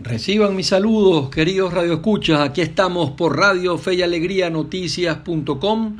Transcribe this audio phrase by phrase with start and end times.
[0.00, 2.40] Reciban mis saludos, queridos radioescuchas.
[2.40, 5.98] Aquí estamos por Radio Fe y Alegría Noticias.com.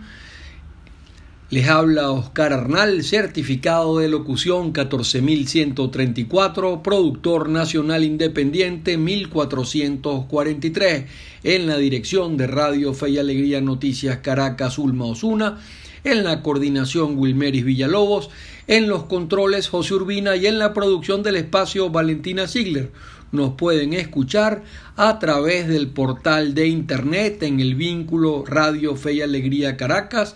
[1.50, 11.04] Les habla Oscar Arnal, certificado de locución 14134, productor nacional independiente 1443,
[11.44, 15.60] en la dirección de Radio Fe y Alegría Noticias Caracas Ulma Osuna,
[16.02, 18.28] en la coordinación Wilmeris Villalobos,
[18.66, 22.90] en los controles José Urbina y en la producción del espacio Valentina Ziegler
[23.34, 24.62] nos pueden escuchar
[24.96, 30.34] a través del portal de internet en el vínculo Radio Fe y Alegría Caracas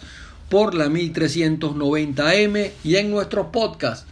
[0.49, 4.07] por la 1390M y en nuestros podcasts.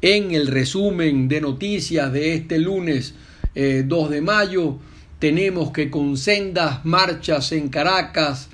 [0.00, 3.14] En el resumen de noticias de este lunes
[3.54, 4.78] 2 eh, de mayo
[5.18, 8.48] tenemos que con sendas marchas en Caracas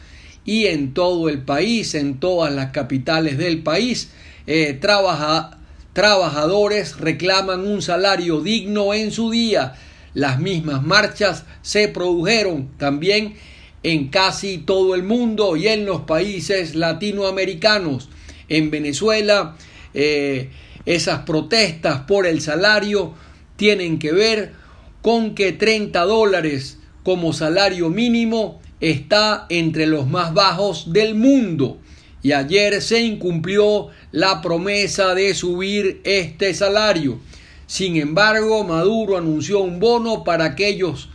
[0.44, 4.10] y en todo el país, en todas las capitales del país,
[4.46, 5.53] eh, trabaja,
[5.94, 9.74] trabajadores reclaman un salario digno en su día.
[10.12, 13.36] Las mismas marchas se produjeron también
[13.82, 18.10] en casi todo el mundo y en los países latinoamericanos.
[18.48, 19.56] En Venezuela,
[19.94, 20.50] eh,
[20.84, 23.14] esas protestas por el salario
[23.56, 24.52] tienen que ver
[25.00, 31.78] con que 30 dólares como salario mínimo está entre los más bajos del mundo
[32.24, 37.20] y ayer se incumplió la promesa de subir este salario.
[37.66, 41.10] Sin embargo, Maduro anunció un bono para aquellos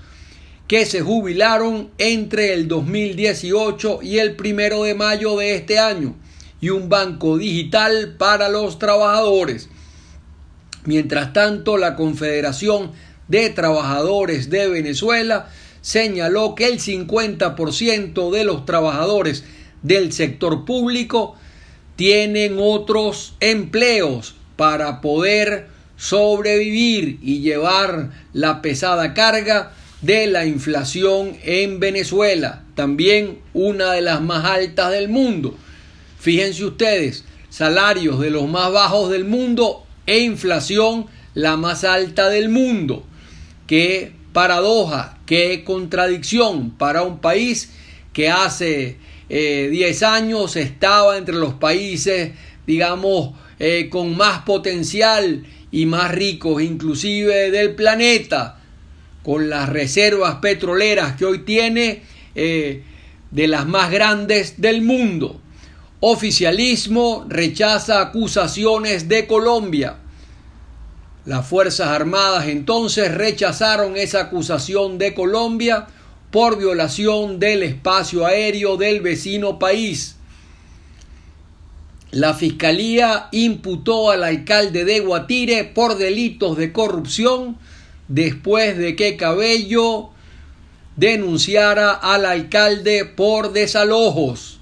[0.68, 6.16] que se jubilaron entre el 2018 y el primero de mayo de este año
[6.62, 9.68] y un banco digital para los trabajadores.
[10.86, 12.92] Mientras tanto, la Confederación
[13.28, 15.50] de Trabajadores de Venezuela
[15.82, 19.44] señaló que el 50% de los trabajadores
[19.82, 21.36] del sector público
[21.96, 31.80] tienen otros empleos para poder sobrevivir y llevar la pesada carga de la inflación en
[31.80, 35.58] Venezuela, también una de las más altas del mundo.
[36.20, 42.50] Fíjense ustedes, salarios de los más bajos del mundo e inflación la más alta del
[42.50, 43.04] mundo.
[43.68, 47.72] Qué paradoja, qué contradicción para un país
[48.14, 48.98] que hace
[49.30, 52.32] 10 eh, años estaba entre los países,
[52.66, 58.60] digamos, eh, con más potencial y más ricos inclusive del planeta,
[59.23, 62.02] con las reservas petroleras que hoy tiene,
[62.34, 62.84] eh,
[63.30, 65.39] de las más grandes del mundo.
[66.00, 69.98] Oficialismo rechaza acusaciones de Colombia.
[71.26, 75.86] Las Fuerzas Armadas entonces rechazaron esa acusación de Colombia
[76.32, 80.16] por violación del espacio aéreo del vecino país.
[82.12, 87.58] La Fiscalía imputó al alcalde de Guatire por delitos de corrupción
[88.08, 90.10] después de que Cabello
[90.95, 94.60] denunciara al alcalde por desalojos.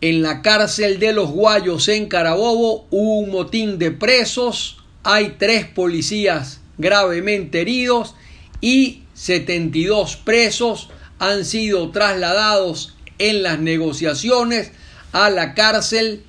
[0.00, 5.64] En la cárcel de los Guayos en Carabobo hubo un motín de presos, hay tres
[5.66, 8.16] policías gravemente heridos
[8.60, 10.88] y 72 presos
[11.20, 14.72] han sido trasladados en las negociaciones
[15.12, 16.24] a la cárcel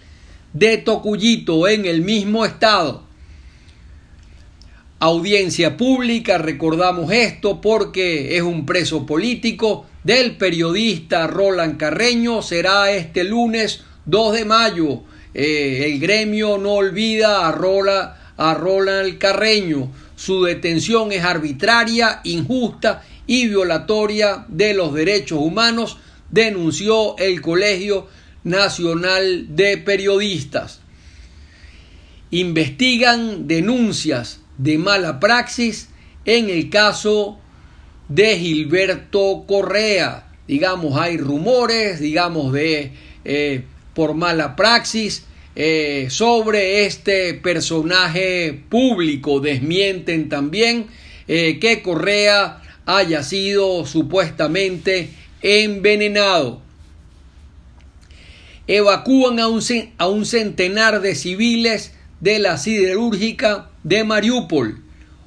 [0.54, 3.02] de Tocuyito en el mismo estado.
[5.00, 13.24] Audiencia pública, recordamos esto porque es un preso político del periodista Roland Carreño, será este
[13.24, 15.02] lunes 2 de mayo.
[15.34, 19.90] Eh, el gremio no olvida a, Rola, a Roland Carreño.
[20.16, 25.98] Su detención es arbitraria, injusta y violatoria de los derechos humanos,
[26.30, 28.08] denunció el Colegio
[28.44, 30.82] Nacional de Periodistas.
[32.32, 35.90] Investigan denuncias de mala praxis
[36.26, 37.38] en el caso
[38.10, 40.28] de Gilberto Correa.
[40.48, 42.94] Digamos, hay rumores, digamos, de
[43.24, 45.26] eh, por mala praxis
[45.56, 49.40] eh, sobre este personaje público.
[49.40, 50.88] Desmienten también
[51.28, 55.10] eh, que Correa haya sido supuestamente
[55.42, 56.62] envenenado.
[58.68, 59.62] Evacúan a un,
[59.98, 64.82] a un centenar de civiles de la siderúrgica de Mariupol.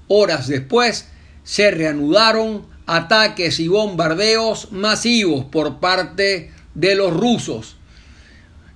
[0.09, 1.09] Horas después
[1.45, 7.77] se reanudaron ataques y bombardeos masivos por parte de los rusos.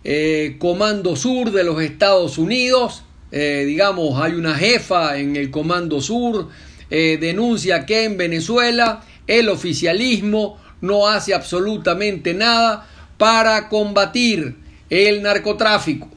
[0.02, 3.02] Eh, Comando Sur de los Estados Unidos,
[3.32, 6.48] eh, digamos, hay una jefa en el Comando Sur,
[6.90, 12.88] eh, denuncia que en Venezuela el oficialismo no hace absolutamente nada
[13.18, 14.56] para combatir
[14.88, 16.08] el narcotráfico.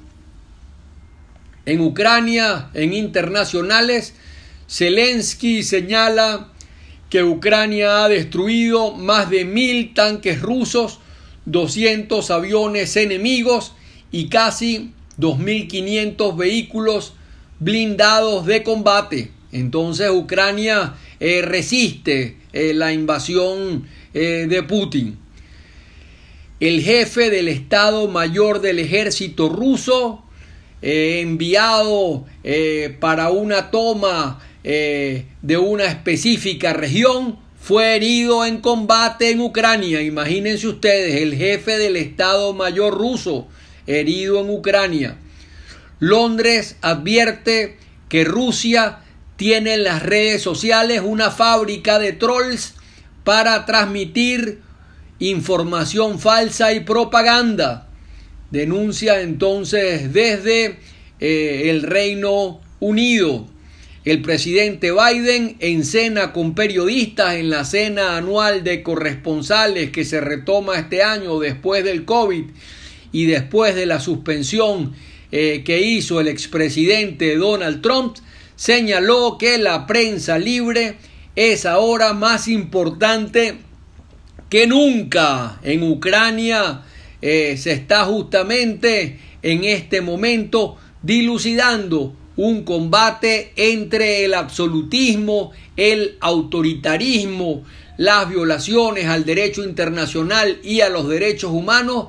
[1.66, 4.16] En Ucrania, en internacionales,
[4.70, 6.48] Zelensky señala
[7.10, 11.00] que Ucrania ha destruido más de mil tanques rusos,
[11.46, 13.74] 200 aviones enemigos
[14.12, 17.14] y casi 2.500 vehículos
[17.60, 19.32] blindados de combate.
[19.52, 25.18] Entonces Ucrania eh, resiste eh, la invasión eh, de Putin.
[26.60, 30.24] El jefe del Estado Mayor del Ejército ruso,
[30.82, 32.26] enviado
[33.00, 40.02] para una toma de una específica región, fue herido en combate en Ucrania.
[40.02, 43.48] Imagínense ustedes, el jefe del Estado Mayor ruso,
[43.88, 45.16] herido en Ucrania.
[46.00, 47.78] Londres advierte
[48.10, 49.00] que Rusia
[49.38, 52.74] tiene en las redes sociales una fábrica de trolls
[53.24, 54.60] para transmitir
[55.20, 57.88] información falsa y propaganda.
[58.52, 60.80] Denuncia entonces desde
[61.22, 63.53] eh, el Reino Unido.
[64.06, 70.20] El presidente Biden en cena con periodistas en la cena anual de corresponsales que se
[70.20, 72.44] retoma este año después del COVID
[73.14, 74.94] y después de la suspensión
[75.32, 78.18] eh, que hizo el expresidente Donald Trump,
[78.58, 80.96] señaló que la prensa libre
[81.38, 83.56] es ahora más importante
[84.50, 86.82] que nunca en Ucrania.
[87.22, 97.64] Eh, se está justamente en este momento dilucidando un combate entre el absolutismo, el autoritarismo,
[97.98, 102.08] las violaciones al derecho internacional y a los derechos humanos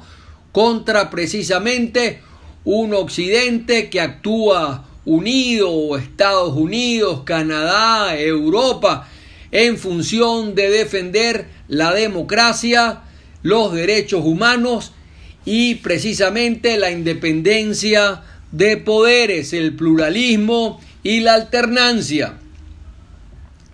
[0.53, 2.21] contra precisamente
[2.65, 9.09] un occidente que actúa unido, Estados Unidos, Canadá, Europa,
[9.51, 13.03] en función de defender la democracia,
[13.43, 14.93] los derechos humanos
[15.45, 18.23] y precisamente la independencia
[18.55, 22.39] de poderes, el pluralismo y la alternancia.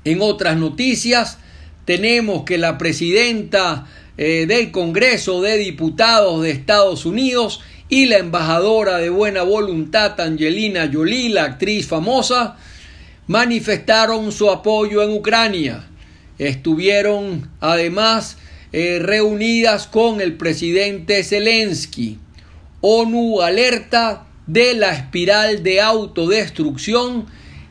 [0.05, 1.39] En otras noticias,
[1.85, 3.87] tenemos que la presidenta
[4.17, 7.61] eh, del Congreso de Diputados de Estados Unidos
[7.91, 12.57] y la embajadora de buena voluntad Angelina Jolie, la actriz famosa,
[13.27, 15.89] manifestaron su apoyo en Ucrania.
[16.39, 18.39] Estuvieron además
[18.73, 22.19] eh, reunidas con el presidente Zelensky.
[22.81, 27.27] ONU alerta de la espiral de autodestrucción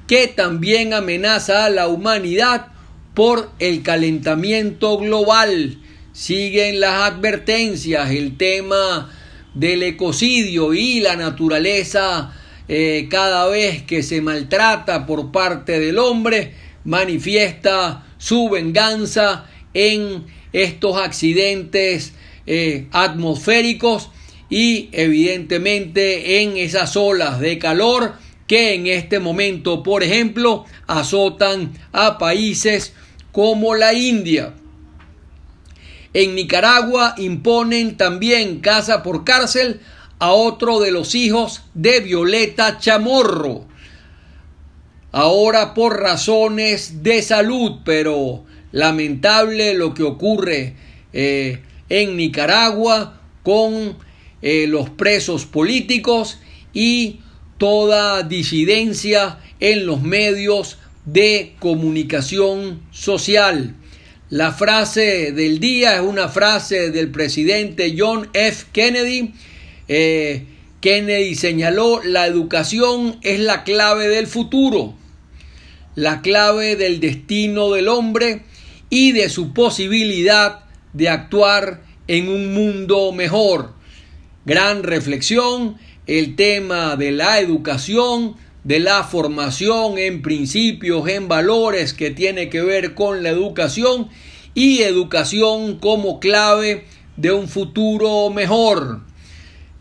[0.07, 2.67] que también amenaza a la humanidad
[3.13, 5.77] por el calentamiento global.
[6.13, 9.11] Siguen las advertencias, el tema
[9.53, 12.33] del ecocidio y la naturaleza
[12.69, 16.53] eh, cada vez que se maltrata por parte del hombre
[16.85, 22.13] manifiesta su venganza en estos accidentes
[22.45, 24.11] eh, atmosféricos
[24.49, 28.13] y evidentemente en esas olas de calor
[28.47, 32.93] que en este momento, por ejemplo, azotan a países
[33.31, 34.55] como la India.
[36.13, 39.81] En Nicaragua imponen también casa por cárcel
[40.17, 43.65] a otro de los hijos de Violeta Chamorro.
[45.11, 50.75] Ahora por razones de salud, pero lamentable lo que ocurre
[51.13, 53.97] eh, en Nicaragua con
[54.41, 56.39] eh, los presos políticos
[56.73, 57.19] y
[57.57, 63.75] toda disidencia en los medios de comunicación social.
[64.29, 68.67] La frase del día es una frase del presidente John F.
[68.71, 69.33] Kennedy.
[69.87, 70.45] Eh,
[70.81, 74.93] Kennedy señaló, la educación es la clave del futuro,
[75.95, 78.43] la clave del destino del hombre
[78.89, 80.61] y de su posibilidad
[80.93, 83.73] de actuar en un mundo mejor.
[84.49, 85.77] Gran reflexión,
[86.07, 92.63] el tema de la educación, de la formación en principios, en valores que tiene que
[92.63, 94.09] ver con la educación
[94.55, 99.01] y educación como clave de un futuro mejor.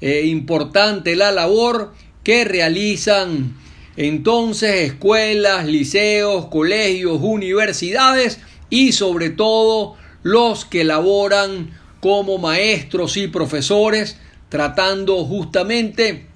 [0.02, 3.56] Eh, importante la labor que realizan
[3.96, 11.70] entonces escuelas, liceos, colegios, universidades y sobre todo los que laboran
[12.00, 16.26] como maestros y profesores tratando justamente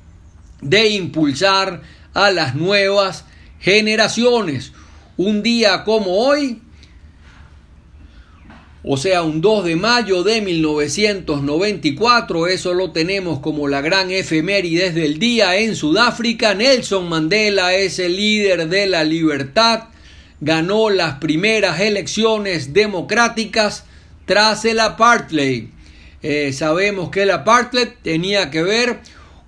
[0.61, 1.83] de impulsar
[2.15, 3.25] a las nuevas
[3.61, 4.73] generaciones.
[5.17, 6.61] Un día como hoy,
[8.85, 14.91] o sea, un 2 de mayo de 1994, eso lo tenemos como la gran efeméride
[14.91, 16.55] del día en Sudáfrica.
[16.55, 19.85] Nelson Mandela es el líder de la libertad,
[20.41, 23.85] ganó las primeras elecciones democráticas
[24.25, 25.69] tras el apartheid.
[26.23, 29.01] Eh, sabemos que el apartheid tenía que ver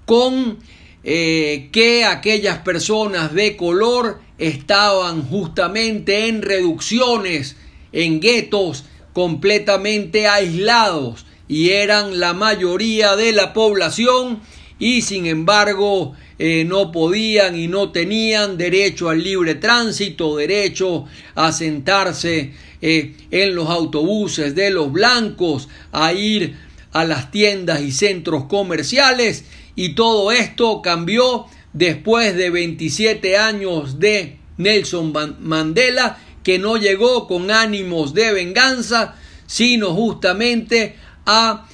[0.06, 0.58] con
[1.04, 7.56] eh, que aquellas personas de color estaban justamente en reducciones,
[7.92, 14.40] en guetos completamente aislados y eran la mayoría de la población
[14.80, 21.04] y sin embargo eh, no podían y no tenían derecho al libre tránsito, derecho
[21.36, 22.52] a sentarse
[22.86, 26.54] en los autobuses de los blancos, a ir
[26.94, 29.44] a las tiendas y centros comerciales
[29.76, 37.50] y todo esto cambió después de 27 años de Nelson Mandela que no llegó con
[37.50, 40.94] ánimos de venganza, sino justamente
[41.26, 41.66] a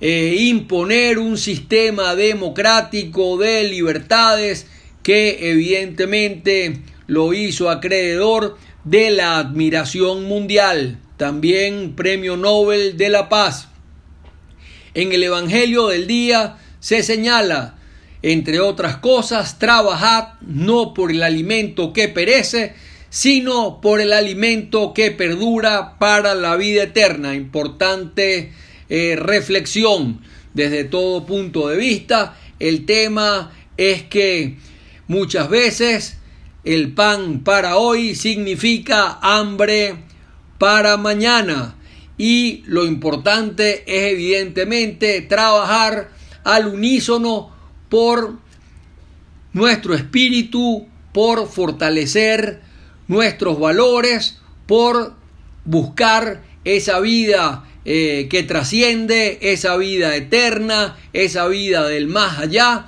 [0.00, 4.66] eh, imponer un sistema democrático de libertades
[5.02, 13.68] que evidentemente lo hizo acreedor de la admiración mundial, también Premio Nobel de la Paz.
[14.96, 17.74] En el Evangelio del día se señala,
[18.22, 22.72] entre otras cosas, trabajad no por el alimento que perece,
[23.10, 27.34] sino por el alimento que perdura para la vida eterna.
[27.34, 28.54] Importante
[28.88, 30.22] eh, reflexión
[30.54, 32.34] desde todo punto de vista.
[32.58, 34.56] El tema es que
[35.08, 36.16] muchas veces
[36.64, 39.96] el pan para hoy significa hambre
[40.56, 41.75] para mañana.
[42.18, 46.10] Y lo importante es evidentemente trabajar
[46.44, 47.50] al unísono
[47.88, 48.38] por
[49.52, 52.60] nuestro espíritu, por fortalecer
[53.08, 55.14] nuestros valores, por
[55.64, 62.86] buscar esa vida eh, que trasciende, esa vida eterna, esa vida del más allá,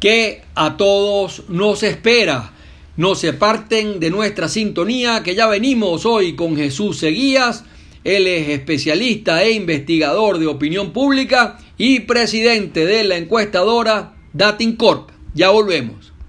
[0.00, 2.52] que a todos nos espera.
[2.96, 7.64] No se parten de nuestra sintonía, que ya venimos hoy con Jesús Seguías.
[8.04, 15.10] Él es especialista e investigador de opinión pública y presidente de la encuestadora Datincorp.
[15.34, 15.99] Ya volvemos.